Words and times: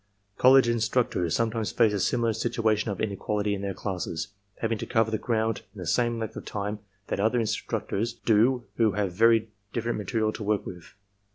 College 0.39 0.67
instructors 0.67 1.35
sometimes 1.35 1.71
face 1.71 1.93
a 1.93 1.99
similar 1.99 2.33
situation 2.33 2.89
of 2.89 2.99
inequality 2.99 3.53
in 3.53 3.61
their 3.61 3.75
classes, 3.75 4.29
having 4.57 4.79
to 4.79 4.87
cover 4.87 5.11
the 5.11 5.19
ground 5.19 5.61
in 5.75 5.79
the 5.79 5.85
same 5.85 6.17
length 6.17 6.35
of 6.35 6.43
time 6.43 6.79
that 7.05 7.19
other 7.19 7.39
instructors 7.39 8.11
do 8.11 8.63
who 8.77 8.93
have 8.93 9.11
very 9.13 9.51
different 9.73 9.99
material 9.99 10.33
to 10.33 10.41
work 10.43 10.65
with. 10.65 10.95